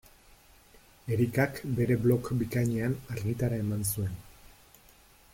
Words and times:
Erikak 1.15 1.59
bere 1.79 1.97
blog 2.05 2.31
bikainean 2.39 2.95
argitara 3.17 3.59
eman 3.65 3.85
zuen. 3.91 4.17